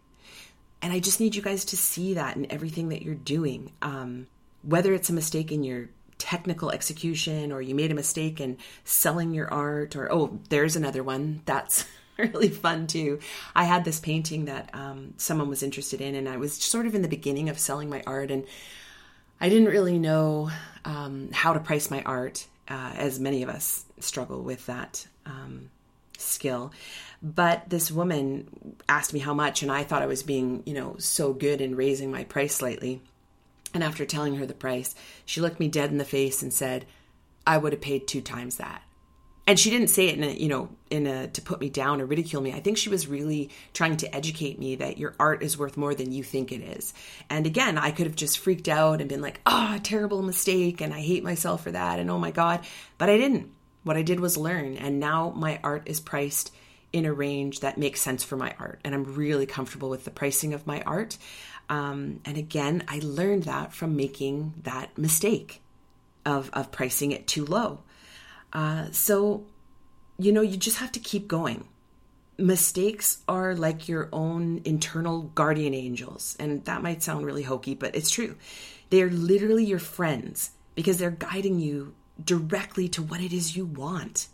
And 0.83 0.93
I 0.93 0.99
just 0.99 1.21
need 1.21 1.35
you 1.35 1.43
guys 1.43 1.65
to 1.67 1.77
see 1.77 2.15
that 2.15 2.37
in 2.37 2.51
everything 2.51 2.89
that 2.91 3.03
you're 3.03 3.15
doing. 3.15 3.73
Um, 3.81 4.27
whether 4.63 4.93
it's 4.93 5.11
a 5.11 5.15
mistake 5.15 5.51
in 5.53 5.65
your 5.65 5.89
technical 6.19 6.71
execution 6.71 7.51
or 7.51 7.61
you 7.61 7.75
made 7.75 7.91
a 7.91 7.95
mistake 7.95 8.41
in 8.41 8.57
selling 8.85 9.35
your 9.35 9.53
art 9.53 9.97
or 9.97 10.13
oh 10.13 10.39
there's 10.51 10.77
another 10.77 11.03
one. 11.03 11.43
That's 11.47 11.85
really 12.19 12.49
fun 12.49 12.87
too. 12.87 13.19
I 13.55 13.65
had 13.65 13.85
this 13.85 13.99
painting 13.99 14.45
that 14.45 14.71
um, 14.73 15.15
someone 15.17 15.49
was 15.49 15.63
interested 15.63 16.01
in 16.01 16.15
and 16.15 16.29
i 16.29 16.37
was 16.37 16.55
sort 16.55 16.87
of 16.87 16.95
in 16.95 17.03
the 17.03 17.09
beginning 17.09 17.49
of 17.49 17.59
selling 17.59 17.89
my 17.89 18.03
art 18.07 18.31
and 18.31 18.45
i 19.41 19.49
didn't 19.49 19.69
really 19.69 19.99
know 19.99 20.51
um, 20.85 21.31
how 21.33 21.53
to 21.53 21.61
price 21.61 21.91
my 21.91 22.03
art 22.03 22.47
uh, 22.69 22.93
as 22.97 23.21
many 23.21 23.43
of 23.43 23.49
us 23.49 23.85
struggle 24.01 24.43
with 24.43 24.67
that. 24.67 25.07
Um, 25.27 25.71
skill 26.23 26.73
but 27.23 27.69
this 27.69 27.91
woman 27.91 28.77
asked 28.89 29.13
me 29.13 29.21
how 29.21 29.35
much 29.35 29.63
and 29.63 29.71
i 29.71 29.83
thought 29.83 30.03
i 30.03 30.07
was 30.07 30.23
being 30.23 30.63
you 30.67 30.75
know 30.75 30.97
so 30.99 31.33
good 31.33 31.61
in 31.61 31.77
raising 31.77 32.11
my 32.11 32.25
price 32.25 32.55
slightly 32.55 33.01
and 33.75 33.83
after 33.83 34.05
telling 34.05 34.37
her 34.37 34.47
the 34.47 34.55
price, 34.55 34.95
she 35.25 35.41
looked 35.41 35.61
me 35.61 35.69
dead 35.69 35.91
in 35.91 35.99
the 35.99 36.05
face 36.05 36.43
and 36.43 36.53
said, 36.53 36.87
I 37.47 37.57
would 37.59 37.73
have 37.73 37.81
paid 37.81 38.07
two 38.07 38.21
times 38.21 38.57
that. 38.57 38.83
And 39.45 39.59
she 39.59 39.71
didn't 39.71 39.89
say 39.89 40.07
it 40.07 40.17
in 40.17 40.23
a, 40.23 40.31
you 40.31 40.47
know, 40.47 40.69
in 40.89 41.07
a 41.09 41.27
to 41.27 41.43
put 41.43 41.61
me 41.61 41.69
down 41.69 42.01
or 42.01 42.07
ridicule 42.07 42.41
me. 42.41 42.53
I 42.53 42.61
think 42.61 42.79
she 42.79 42.91
was 42.91 43.09
really 43.09 43.51
trying 43.73 43.97
to 43.99 44.15
educate 44.15 44.57
me 44.57 44.77
that 44.77 44.99
your 44.99 45.17
art 45.19 45.43
is 45.43 45.59
worth 45.59 45.77
more 45.77 45.97
than 45.97 46.13
you 46.13 46.23
think 46.23 46.53
it 46.53 46.61
is. 46.61 46.95
And 47.29 47.45
again, 47.45 47.77
I 47.77 47.91
could 47.91 48.07
have 48.07 48.15
just 48.15 48.39
freaked 48.39 48.69
out 48.69 49.01
and 49.01 49.09
been 49.09 49.21
like, 49.21 49.41
"Oh, 49.45 49.81
terrible 49.83 50.23
mistake 50.23 50.81
and 50.81 50.95
I 50.95 51.01
hate 51.01 51.25
myself 51.25 51.65
for 51.65 51.73
that." 51.73 51.99
And 51.99 52.09
oh 52.09 52.19
my 52.19 52.31
god, 52.31 52.61
but 52.99 53.11
I 53.11 53.17
didn't. 53.17 53.51
What 53.85 53.97
I 53.97 54.03
did 54.03 54.21
was 54.21 54.37
learn, 54.37 54.77
and 54.77 55.01
now 55.01 55.31
my 55.31 55.59
art 55.63 55.83
is 55.87 56.01
priced 56.01 56.53
in 56.93 57.05
a 57.07 57.13
range 57.13 57.61
that 57.61 57.79
makes 57.79 58.01
sense 58.01 58.23
for 58.23 58.37
my 58.37 58.55
art. 58.59 58.81
And 58.85 58.95
I'm 58.95 59.15
really 59.15 59.47
comfortable 59.47 59.89
with 59.89 60.05
the 60.05 60.11
pricing 60.11 60.53
of 60.53 60.67
my 60.67 60.83
art. 60.83 61.17
Um, 61.69 62.21
and 62.25 62.37
again, 62.37 62.85
I 62.87 63.01
learned 63.03 63.45
that 63.45 63.73
from 63.73 63.97
making 63.97 64.55
that 64.65 64.97
mistake 64.99 65.63
of, 66.27 66.51
of 66.53 66.71
pricing 66.71 67.13
it 67.13 67.27
too 67.27 67.47
low. 67.47 67.81
Uh, 68.53 68.91
so, 68.91 69.45
you 70.19 70.33
know, 70.33 70.43
you 70.43 70.57
just 70.57 70.79
have 70.79 70.93
to 70.93 71.01
keep 71.01 71.27
going. 71.29 71.67
Mistakes 72.37 73.23
are 73.27 73.55
like 73.55 73.89
your 73.89 74.09
own 74.13 74.61
internal 74.65 75.23
guardian 75.35 75.75
angels. 75.75 76.37
And 76.39 76.65
that 76.67 76.83
might 76.83 77.03
sound 77.03 77.25
really 77.25 77.43
hokey, 77.43 77.75
but 77.75 77.95
it's 77.95 78.11
true. 78.11 78.37
They're 78.91 79.11
literally 79.11 79.65
your 79.65 79.79
friends 79.79 80.51
because 80.75 80.99
they're 80.99 81.11
guiding 81.11 81.59
you 81.59 81.95
directly 82.23 82.89
to 82.91 83.03
what 83.03 83.21
it 83.21 83.33
is 83.33 83.57
you 83.57 83.65
want. 83.65 84.29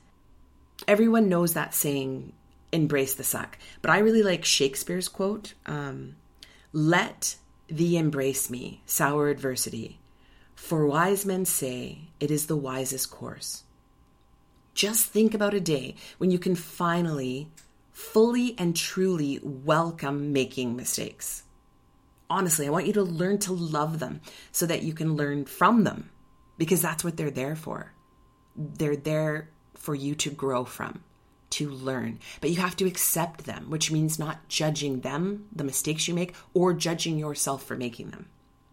Everyone 0.86 1.28
knows 1.28 1.54
that 1.54 1.74
saying, 1.74 2.32
embrace 2.72 3.14
the 3.14 3.24
suck. 3.24 3.58
But 3.82 3.90
I 3.90 3.98
really 3.98 4.22
like 4.22 4.44
Shakespeare's 4.44 5.08
quote. 5.08 5.54
Um, 5.66 6.16
let 6.72 7.36
thee 7.68 7.96
embrace 7.96 8.50
me, 8.50 8.82
sour 8.86 9.28
adversity, 9.28 9.98
for 10.54 10.86
wise 10.86 11.24
men 11.24 11.44
say 11.44 11.98
it 12.20 12.30
is 12.30 12.46
the 12.46 12.56
wisest 12.56 13.10
course. 13.10 13.64
Just 14.74 15.06
think 15.06 15.34
about 15.34 15.54
a 15.54 15.60
day 15.60 15.96
when 16.18 16.30
you 16.30 16.38
can 16.38 16.54
finally, 16.54 17.48
fully, 17.90 18.54
and 18.58 18.76
truly 18.76 19.40
welcome 19.42 20.32
making 20.32 20.76
mistakes. 20.76 21.42
Honestly, 22.30 22.66
I 22.66 22.70
want 22.70 22.86
you 22.86 22.92
to 22.92 23.02
learn 23.02 23.38
to 23.38 23.52
love 23.52 23.98
them 23.98 24.20
so 24.52 24.66
that 24.66 24.82
you 24.82 24.92
can 24.92 25.16
learn 25.16 25.46
from 25.46 25.84
them 25.84 26.10
because 26.58 26.82
that's 26.82 27.04
what 27.04 27.16
they're 27.16 27.30
there 27.30 27.56
for. 27.56 27.92
They're 28.56 28.96
there 28.96 29.48
for 29.74 29.94
you 29.94 30.14
to 30.16 30.30
grow 30.30 30.64
from 30.64 31.02
to 31.50 31.70
learn. 31.70 32.18
But 32.40 32.50
you 32.50 32.56
have 32.56 32.76
to 32.76 32.86
accept 32.86 33.44
them, 33.44 33.70
which 33.70 33.90
means 33.90 34.18
not 34.18 34.48
judging 34.48 35.00
them, 35.00 35.46
the 35.54 35.64
mistakes 35.64 36.06
you 36.06 36.14
make, 36.14 36.34
or 36.54 36.74
judging 36.74 37.18
yourself 37.18 37.64
for 37.64 37.76
making 37.76 38.10
them. 38.10 38.28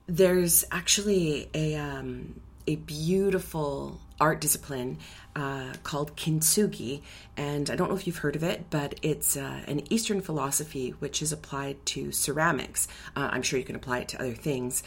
There's 0.08 0.66
actually 0.72 1.50
a, 1.54 1.76
um, 1.76 2.40
a 2.68 2.76
beautiful 2.76 4.00
art 4.20 4.40
discipline 4.40 4.98
uh, 5.36 5.74
called 5.84 6.16
kintsugi 6.16 7.02
and 7.36 7.70
i 7.70 7.76
don't 7.76 7.90
know 7.90 7.98
if 7.98 8.08
you've 8.08 8.20
heard 8.20 8.38
of 8.38 8.44
it 8.44 8.64
but 8.70 8.98
it's 9.02 9.36
uh, 9.36 9.62
an 9.68 9.82
eastern 9.92 10.22
philosophy 10.22 10.92
which 11.00 11.22
is 11.22 11.34
applied 11.34 11.86
to 11.86 12.14
ceramics 12.14 12.88
uh, 13.18 13.28
i'm 13.34 13.42
sure 13.42 13.60
you 13.60 13.66
can 13.66 13.76
apply 13.76 14.00
it 14.00 14.08
to 14.08 14.18
other 14.18 14.34
things 14.34 14.84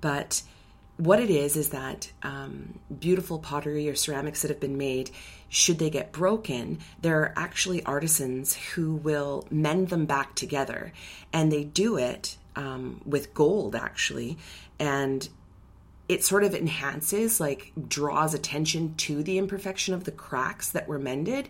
but 0.00 0.42
what 1.02 1.18
it 1.18 1.30
is 1.30 1.56
is 1.56 1.70
that 1.70 2.12
um, 2.22 2.78
beautiful 3.00 3.40
pottery 3.40 3.88
or 3.88 3.94
ceramics 3.96 4.42
that 4.42 4.52
have 4.52 4.60
been 4.60 4.78
made, 4.78 5.10
should 5.48 5.80
they 5.80 5.90
get 5.90 6.12
broken, 6.12 6.78
there 7.00 7.18
are 7.22 7.34
actually 7.34 7.82
artisans 7.82 8.54
who 8.54 8.94
will 8.94 9.44
mend 9.50 9.88
them 9.88 10.06
back 10.06 10.36
together. 10.36 10.92
And 11.32 11.50
they 11.50 11.64
do 11.64 11.96
it 11.96 12.36
um, 12.54 13.00
with 13.04 13.34
gold, 13.34 13.74
actually. 13.74 14.38
And 14.78 15.28
it 16.08 16.22
sort 16.22 16.44
of 16.44 16.54
enhances, 16.54 17.40
like 17.40 17.72
draws 17.88 18.32
attention 18.32 18.94
to 18.98 19.24
the 19.24 19.38
imperfection 19.38 19.94
of 19.94 20.04
the 20.04 20.12
cracks 20.12 20.70
that 20.70 20.86
were 20.86 21.00
mended. 21.00 21.48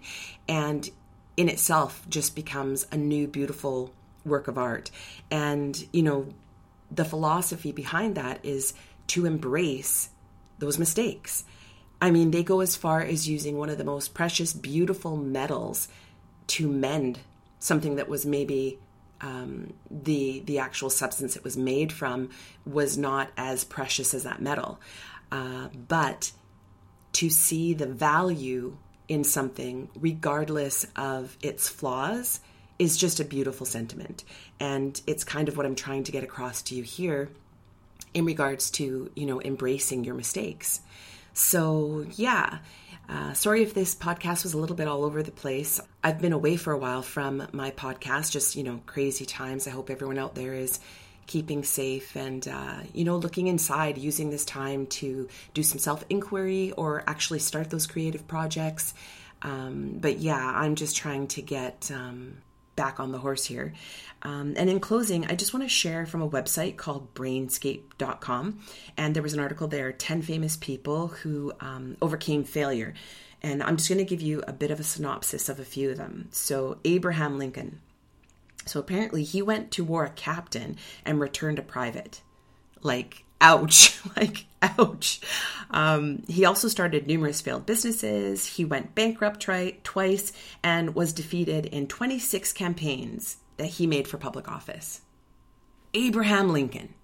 And 0.48 0.88
in 1.36 1.50
itself 1.50 2.06
just 2.08 2.34
becomes 2.34 2.86
a 2.90 2.96
new, 2.96 3.26
beautiful 3.26 3.92
work 4.24 4.48
of 4.48 4.56
art. 4.56 4.90
And, 5.30 5.86
you 5.92 6.02
know, 6.02 6.28
the 6.90 7.04
philosophy 7.04 7.72
behind 7.72 8.14
that 8.14 8.40
is 8.42 8.74
to 9.12 9.26
embrace 9.26 10.08
those 10.58 10.78
mistakes. 10.78 11.44
I 12.00 12.10
mean, 12.10 12.30
they 12.30 12.42
go 12.42 12.60
as 12.60 12.76
far 12.76 13.02
as 13.02 13.28
using 13.28 13.58
one 13.58 13.68
of 13.68 13.76
the 13.76 13.84
most 13.84 14.14
precious, 14.14 14.54
beautiful 14.54 15.18
metals 15.18 15.86
to 16.48 16.66
mend 16.66 17.18
something 17.58 17.96
that 17.96 18.08
was 18.08 18.24
maybe 18.24 18.78
um, 19.20 19.74
the 19.90 20.40
the 20.46 20.58
actual 20.58 20.88
substance 20.88 21.36
it 21.36 21.44
was 21.44 21.58
made 21.58 21.92
from 21.92 22.30
was 22.64 22.96
not 22.96 23.30
as 23.36 23.64
precious 23.64 24.14
as 24.14 24.24
that 24.24 24.40
metal, 24.40 24.80
uh, 25.30 25.68
but 25.88 26.32
to 27.12 27.28
see 27.28 27.74
the 27.74 27.86
value 27.86 28.78
in 29.08 29.24
something, 29.24 29.90
regardless 29.94 30.86
of 30.96 31.36
its 31.42 31.68
flaws, 31.68 32.40
is 32.78 32.96
just 32.96 33.20
a 33.20 33.24
beautiful 33.24 33.66
sentiment, 33.66 34.24
and 34.58 35.02
it's 35.06 35.22
kind 35.22 35.48
of 35.48 35.56
what 35.58 35.66
I'm 35.66 35.76
trying 35.76 36.04
to 36.04 36.12
get 36.12 36.24
across 36.24 36.62
to 36.62 36.74
you 36.74 36.82
here 36.82 37.28
in 38.14 38.24
regards 38.24 38.70
to, 38.72 39.10
you 39.14 39.26
know, 39.26 39.40
embracing 39.40 40.04
your 40.04 40.14
mistakes. 40.14 40.80
So, 41.34 42.06
yeah. 42.14 42.58
Uh, 43.08 43.32
sorry 43.32 43.62
if 43.62 43.74
this 43.74 43.94
podcast 43.94 44.44
was 44.44 44.54
a 44.54 44.58
little 44.58 44.76
bit 44.76 44.88
all 44.88 45.04
over 45.04 45.22
the 45.22 45.30
place. 45.30 45.80
I've 46.04 46.20
been 46.20 46.32
away 46.32 46.56
for 46.56 46.72
a 46.72 46.78
while 46.78 47.02
from 47.02 47.46
my 47.52 47.70
podcast, 47.72 48.30
just, 48.30 48.56
you 48.56 48.62
know, 48.62 48.80
crazy 48.86 49.26
times. 49.26 49.66
I 49.66 49.70
hope 49.70 49.90
everyone 49.90 50.18
out 50.18 50.34
there 50.34 50.54
is 50.54 50.78
keeping 51.26 51.62
safe 51.62 52.16
and, 52.16 52.46
uh, 52.46 52.76
you 52.92 53.04
know, 53.04 53.16
looking 53.16 53.48
inside, 53.48 53.98
using 53.98 54.30
this 54.30 54.44
time 54.44 54.86
to 54.86 55.28
do 55.54 55.62
some 55.62 55.78
self 55.78 56.04
inquiry 56.10 56.72
or 56.72 57.02
actually 57.06 57.38
start 57.40 57.70
those 57.70 57.86
creative 57.86 58.26
projects. 58.26 58.94
Um, 59.42 59.98
but 60.00 60.18
yeah, 60.18 60.52
I'm 60.54 60.76
just 60.76 60.96
trying 60.96 61.26
to 61.28 61.42
get 61.42 61.90
um, 61.92 62.38
back 62.76 63.00
on 63.00 63.12
the 63.12 63.18
horse 63.18 63.44
here. 63.44 63.74
Um, 64.22 64.54
and 64.56 64.70
in 64.70 64.80
closing, 64.80 65.26
I 65.26 65.34
just 65.34 65.52
want 65.52 65.64
to 65.64 65.68
share 65.68 66.06
from 66.06 66.22
a 66.22 66.28
website 66.28 66.76
called 66.76 67.12
brainscape.com. 67.14 68.60
And 68.96 69.14
there 69.14 69.22
was 69.22 69.34
an 69.34 69.40
article 69.40 69.68
there 69.68 69.92
10 69.92 70.22
famous 70.22 70.56
people 70.56 71.08
who 71.08 71.52
um, 71.60 71.96
overcame 72.00 72.44
failure. 72.44 72.94
And 73.42 73.62
I'm 73.62 73.76
just 73.76 73.88
going 73.88 73.98
to 73.98 74.04
give 74.04 74.20
you 74.20 74.42
a 74.46 74.52
bit 74.52 74.70
of 74.70 74.78
a 74.78 74.84
synopsis 74.84 75.48
of 75.48 75.58
a 75.58 75.64
few 75.64 75.90
of 75.90 75.96
them. 75.96 76.28
So, 76.30 76.78
Abraham 76.84 77.38
Lincoln. 77.38 77.80
So, 78.66 78.78
apparently, 78.78 79.24
he 79.24 79.42
went 79.42 79.72
to 79.72 79.82
war 79.82 80.04
a 80.04 80.10
captain 80.10 80.76
and 81.04 81.18
returned 81.18 81.58
a 81.58 81.62
private. 81.62 82.22
Like, 82.82 83.24
ouch. 83.42 83.98
Like 84.16 84.44
ouch. 84.60 85.20
Um, 85.70 86.22
he 86.28 86.44
also 86.44 86.68
started 86.68 87.06
numerous 87.06 87.40
failed 87.40 87.64
businesses. 87.64 88.44
He 88.46 88.64
went 88.64 88.94
bankrupt 88.94 89.40
tri- 89.40 89.78
twice 89.84 90.32
and 90.62 90.94
was 90.94 91.12
defeated 91.12 91.66
in 91.66 91.86
26 91.86 92.52
campaigns 92.52 93.38
that 93.56 93.66
he 93.66 93.86
made 93.86 94.06
for 94.06 94.18
public 94.18 94.48
office. 94.48 95.00
Abraham 95.94 96.50
lincoln. 96.50 96.94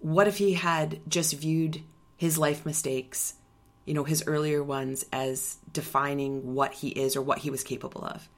What 0.00 0.26
if 0.26 0.38
he 0.38 0.54
had 0.54 1.00
just 1.06 1.34
viewed 1.34 1.82
his 2.16 2.38
life 2.38 2.66
mistakes 2.66 3.34
you 3.84 3.94
know 3.94 4.04
his 4.04 4.24
earlier 4.26 4.62
ones 4.62 5.04
as 5.12 5.58
defining 5.72 6.54
what 6.54 6.72
he 6.72 6.88
is 6.88 7.16
or 7.16 7.22
what 7.22 7.38
he 7.38 7.50
was 7.50 7.62
capable 7.62 8.04
of? 8.04 8.28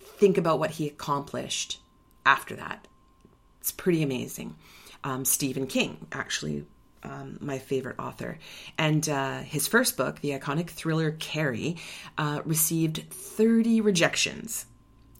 Think 0.00 0.38
about 0.38 0.58
what 0.58 0.72
he 0.72 0.86
accomplished 0.86 1.80
after 2.26 2.56
that. 2.56 2.86
It's 3.60 3.72
pretty 3.72 4.02
amazing 4.02 4.56
um, 5.04 5.24
Stephen 5.24 5.66
King, 5.66 6.06
actually 6.12 6.64
um, 7.02 7.38
my 7.40 7.58
favorite 7.58 7.98
author. 7.98 8.38
And 8.78 9.08
uh, 9.08 9.40
his 9.40 9.66
first 9.66 9.96
book, 9.96 10.20
the 10.20 10.30
iconic 10.30 10.68
thriller 10.68 11.12
Carrie, 11.12 11.76
uh, 12.18 12.42
received 12.44 13.04
30 13.10 13.80
rejections. 13.80 14.66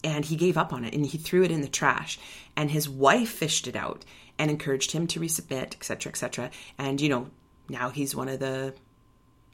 And 0.03 0.25
he 0.25 0.37
gave 0.37 0.57
up 0.57 0.73
on 0.73 0.85
it 0.85 0.95
and 0.95 1.05
he 1.05 1.19
threw 1.19 1.43
it 1.43 1.51
in 1.51 1.61
the 1.61 1.69
trash. 1.69 2.19
And 2.57 2.71
his 2.71 2.89
wife 2.89 3.31
fished 3.31 3.67
it 3.67 3.77
out 3.77 4.05
and 4.39 4.51
encouraged 4.51 4.93
him 4.93 5.07
to 5.09 5.21
resubmit, 5.21 5.75
etc., 5.75 6.11
etc. 6.11 6.51
And, 6.79 7.01
you 7.01 7.09
know, 7.09 7.29
now 7.69 7.91
he's 7.91 8.15
one 8.15 8.29
of 8.29 8.41
the 8.41 8.75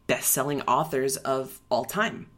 best 0.06 0.30
selling 0.30 0.62
authors 0.62 1.16
of 1.16 1.60
all 1.68 1.84
time 1.84 2.28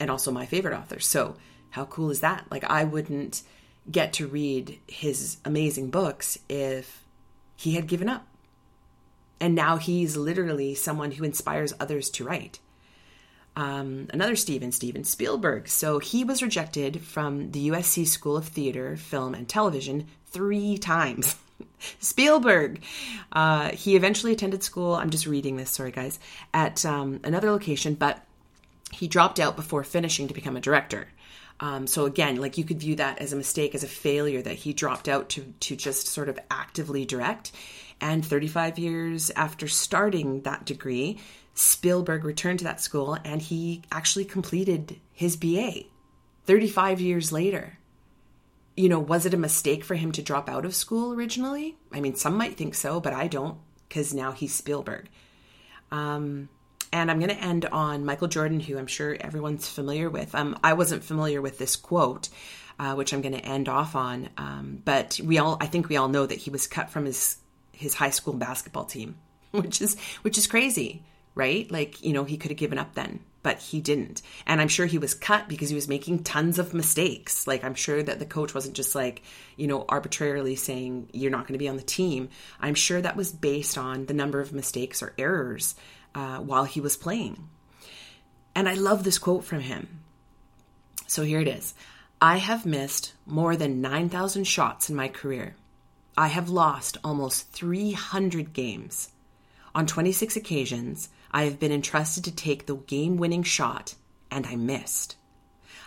and 0.00 0.10
also 0.10 0.30
my 0.30 0.46
favorite 0.46 0.76
author. 0.76 1.00
So, 1.00 1.36
how 1.70 1.84
cool 1.84 2.10
is 2.10 2.20
that? 2.20 2.46
Like, 2.50 2.64
I 2.64 2.84
wouldn't 2.84 3.42
get 3.90 4.14
to 4.14 4.26
read 4.26 4.78
his 4.86 5.36
amazing 5.44 5.90
books 5.90 6.38
if 6.48 7.04
he 7.58 7.74
had 7.74 7.88
given 7.88 8.08
up. 8.08 8.26
And 9.40 9.54
now 9.54 9.76
he's 9.76 10.16
literally 10.16 10.74
someone 10.74 11.12
who 11.12 11.24
inspires 11.24 11.74
others 11.78 12.08
to 12.10 12.24
write. 12.24 12.60
Um, 13.56 14.06
another 14.12 14.36
Steven, 14.36 14.70
Steven 14.70 15.04
Spielberg. 15.04 15.68
So 15.68 15.98
he 15.98 16.22
was 16.24 16.42
rejected 16.42 17.00
from 17.00 17.50
the 17.50 17.68
USC 17.68 18.06
School 18.06 18.36
of 18.36 18.46
Theater, 18.46 18.96
Film, 18.96 19.34
and 19.34 19.48
Television 19.48 20.06
three 20.26 20.78
times. 20.78 21.36
Spielberg. 21.98 22.82
Uh, 23.32 23.70
he 23.70 23.96
eventually 23.96 24.32
attended 24.32 24.62
school. 24.62 24.94
I'm 24.94 25.10
just 25.10 25.26
reading 25.26 25.56
this, 25.56 25.70
sorry 25.70 25.90
guys, 25.90 26.20
at 26.54 26.84
um, 26.84 27.20
another 27.24 27.50
location, 27.50 27.94
but 27.94 28.24
he 28.92 29.08
dropped 29.08 29.40
out 29.40 29.56
before 29.56 29.82
finishing 29.82 30.28
to 30.28 30.34
become 30.34 30.56
a 30.56 30.60
director. 30.60 31.08
Um, 31.60 31.86
so 31.86 32.06
again, 32.06 32.36
like 32.36 32.56
you 32.56 32.64
could 32.64 32.80
view 32.80 32.96
that 32.96 33.18
as 33.18 33.32
a 33.32 33.36
mistake, 33.36 33.74
as 33.74 33.82
a 33.82 33.88
failure 33.88 34.42
that 34.42 34.54
he 34.54 34.72
dropped 34.72 35.08
out 35.08 35.28
to 35.30 35.52
to 35.60 35.76
just 35.76 36.06
sort 36.06 36.28
of 36.28 36.38
actively 36.50 37.04
direct. 37.04 37.52
And 38.00 38.24
35 38.24 38.78
years 38.78 39.30
after 39.30 39.66
starting 39.66 40.42
that 40.42 40.64
degree, 40.64 41.18
Spielberg 41.54 42.24
returned 42.24 42.60
to 42.60 42.64
that 42.64 42.80
school 42.80 43.18
and 43.24 43.42
he 43.42 43.82
actually 43.90 44.24
completed 44.24 45.00
his 45.12 45.36
BA 45.36 45.82
35 46.46 47.00
years 47.00 47.32
later. 47.32 47.78
You 48.76 48.88
know, 48.88 49.00
was 49.00 49.26
it 49.26 49.34
a 49.34 49.38
mistake 49.38 49.82
for 49.82 49.96
him 49.96 50.12
to 50.12 50.22
drop 50.22 50.48
out 50.48 50.64
of 50.64 50.72
school 50.72 51.12
originally? 51.12 51.76
I 51.92 52.00
mean, 52.00 52.14
some 52.14 52.36
might 52.36 52.56
think 52.56 52.76
so, 52.76 53.00
but 53.00 53.12
I 53.12 53.26
don't 53.26 53.58
because 53.88 54.14
now 54.14 54.30
he's 54.30 54.54
Spielberg. 54.54 55.08
Um, 55.90 56.48
and 56.92 57.10
I'm 57.10 57.18
going 57.18 57.34
to 57.34 57.42
end 57.42 57.66
on 57.66 58.04
Michael 58.04 58.28
Jordan, 58.28 58.60
who 58.60 58.78
I'm 58.78 58.86
sure 58.86 59.16
everyone's 59.20 59.68
familiar 59.68 60.08
with. 60.08 60.34
Um, 60.34 60.58
I 60.62 60.72
wasn't 60.72 61.04
familiar 61.04 61.40
with 61.40 61.58
this 61.58 61.76
quote, 61.76 62.28
uh, 62.78 62.94
which 62.94 63.12
I'm 63.12 63.20
going 63.20 63.34
to 63.34 63.44
end 63.44 63.68
off 63.68 63.94
on. 63.94 64.28
Um, 64.36 64.82
but 64.84 65.20
we 65.22 65.38
all, 65.38 65.56
I 65.60 65.66
think 65.66 65.88
we 65.88 65.96
all 65.96 66.08
know 66.08 66.26
that 66.26 66.38
he 66.38 66.50
was 66.50 66.66
cut 66.66 66.90
from 66.90 67.04
his 67.04 67.36
his 67.72 67.94
high 67.94 68.10
school 68.10 68.34
basketball 68.34 68.84
team, 68.84 69.16
which 69.52 69.80
is 69.80 69.98
which 70.22 70.38
is 70.38 70.46
crazy, 70.46 71.02
right? 71.34 71.70
Like 71.70 72.02
you 72.02 72.12
know 72.12 72.24
he 72.24 72.36
could 72.36 72.50
have 72.50 72.58
given 72.58 72.78
up 72.78 72.94
then, 72.94 73.20
but 73.42 73.58
he 73.58 73.80
didn't. 73.80 74.22
And 74.46 74.60
I'm 74.60 74.68
sure 74.68 74.86
he 74.86 74.98
was 74.98 75.14
cut 75.14 75.48
because 75.48 75.68
he 75.68 75.74
was 75.74 75.88
making 75.88 76.24
tons 76.24 76.58
of 76.58 76.74
mistakes. 76.74 77.46
Like 77.46 77.64
I'm 77.64 77.74
sure 77.74 78.02
that 78.02 78.18
the 78.18 78.26
coach 78.26 78.54
wasn't 78.54 78.74
just 78.74 78.94
like 78.94 79.22
you 79.56 79.66
know 79.66 79.84
arbitrarily 79.88 80.56
saying 80.56 81.10
you're 81.12 81.30
not 81.30 81.46
going 81.46 81.52
to 81.54 81.58
be 81.58 81.68
on 81.68 81.76
the 81.76 81.82
team. 81.82 82.30
I'm 82.60 82.74
sure 82.74 83.00
that 83.00 83.16
was 83.16 83.30
based 83.30 83.78
on 83.78 84.06
the 84.06 84.14
number 84.14 84.40
of 84.40 84.52
mistakes 84.52 85.02
or 85.02 85.14
errors 85.18 85.74
uh, 86.14 86.38
while 86.38 86.64
he 86.64 86.80
was 86.80 86.96
playing. 86.96 87.48
And 88.54 88.68
I 88.68 88.74
love 88.74 89.04
this 89.04 89.18
quote 89.18 89.44
from 89.44 89.60
him. 89.60 90.00
So 91.06 91.22
here 91.22 91.40
it 91.40 91.48
is 91.48 91.74
I 92.20 92.38
have 92.38 92.66
missed 92.66 93.12
more 93.26 93.54
than 93.54 93.80
9,000 93.80 94.44
shots 94.44 94.90
in 94.90 94.96
my 94.96 95.08
career. 95.08 95.54
I 96.16 96.26
have 96.26 96.48
lost 96.48 96.96
almost 97.04 97.52
300 97.52 98.52
games. 98.52 99.10
On 99.74 99.86
26 99.86 100.34
occasions, 100.34 101.10
I 101.30 101.44
have 101.44 101.60
been 101.60 101.70
entrusted 101.70 102.24
to 102.24 102.34
take 102.34 102.66
the 102.66 102.74
game 102.76 103.16
winning 103.18 103.44
shot, 103.44 103.94
and 104.30 104.44
I 104.46 104.56
missed. 104.56 105.14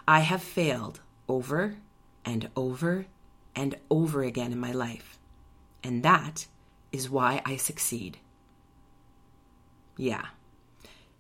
I 0.07 0.21
have 0.21 0.41
failed 0.41 1.01
over 1.27 1.75
and 2.23 2.49
over 2.55 3.07
and 3.55 3.75
over 3.89 4.23
again 4.23 4.53
in 4.53 4.59
my 4.59 4.71
life. 4.71 5.19
And 5.83 6.03
that 6.03 6.47
is 6.91 7.09
why 7.09 7.41
I 7.45 7.57
succeed. 7.57 8.17
Yeah. 10.01 10.25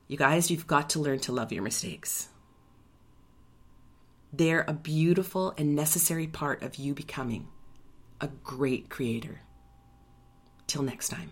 You 0.07 0.17
guys, 0.17 0.49
you've 0.49 0.65
got 0.65 0.89
to 0.89 0.99
learn 0.99 1.19
to 1.19 1.31
love 1.31 1.51
your 1.51 1.61
mistakes. 1.61 2.29
They're 4.33 4.65
a 4.67 4.73
beautiful 4.73 5.53
and 5.55 5.75
necessary 5.75 6.25
part 6.25 6.63
of 6.63 6.77
you 6.77 6.95
becoming 6.95 7.47
a 8.19 8.29
great 8.43 8.89
creator. 8.89 9.41
Till 10.65 10.81
next 10.81 11.09
time. 11.09 11.29